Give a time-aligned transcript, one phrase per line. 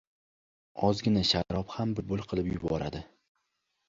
[0.87, 3.03] •Ozgina sharob ham bulbul qilib yuboradi.